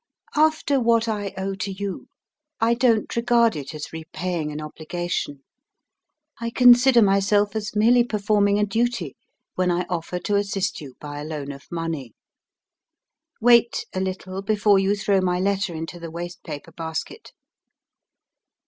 [0.35, 2.07] "After what I owe to you,
[2.59, 5.43] I don't regard it as repaying an obligation;
[6.39, 9.15] I consider myself as merely performing a duty
[9.53, 12.15] when I offer to assist you by a loan of money.
[13.39, 17.31] "Wait a little before you throw my letter into the waste paper basket.